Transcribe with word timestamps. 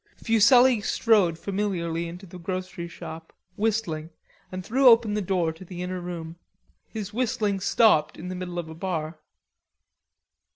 Fuselli 0.17 0.81
strode 0.81 1.37
familiarly 1.37 2.07
into 2.07 2.25
the 2.25 2.39
grocery 2.39 2.87
shop, 2.87 3.31
whistling, 3.55 4.09
and 4.51 4.65
threw 4.65 4.87
open 4.87 5.13
the 5.13 5.21
door 5.21 5.53
to 5.53 5.63
the 5.63 5.83
inner 5.83 6.01
room. 6.01 6.37
His 6.87 7.13
whistling 7.13 7.59
stopped 7.59 8.17
in 8.17 8.27
the 8.27 8.33
middle 8.35 8.57
of 8.57 8.67
a 8.67 8.73
bar. 8.73 9.19